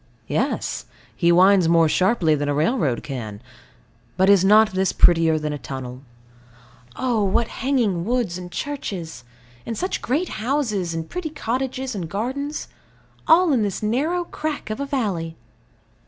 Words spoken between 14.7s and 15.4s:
of a valley!